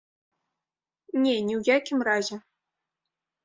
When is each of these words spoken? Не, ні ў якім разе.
Не, 1.23 1.35
ні 1.49 1.53
ў 1.59 1.77
якім 1.77 1.99
разе. 2.11 2.37